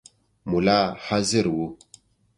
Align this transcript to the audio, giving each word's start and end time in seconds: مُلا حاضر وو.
مُلا 0.51 0.81
حاضر 1.07 1.45
وو. 1.55 1.67